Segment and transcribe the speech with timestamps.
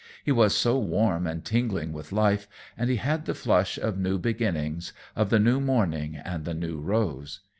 [0.25, 4.17] He was so warm and tingling with life, and he had the flush of new
[4.17, 7.41] beginnings, of the new morning and the new rose.